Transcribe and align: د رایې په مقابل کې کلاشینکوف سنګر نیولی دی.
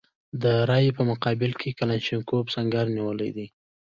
د 0.43 0.43
رایې 0.69 0.91
په 0.97 1.03
مقابل 1.11 1.51
کې 1.59 1.77
کلاشینکوف 1.79 2.45
سنګر 2.55 2.85
نیولی 2.95 3.29
دی. 3.35 3.47